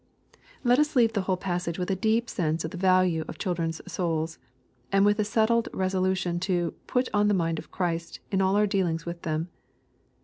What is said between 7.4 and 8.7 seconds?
of Christ" in all our